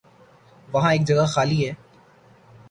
وہاں 0.73 0.91
ایک 0.91 1.03
جگہ 1.07 1.25
خالی 1.25 1.59
ہے۔ 1.67 1.73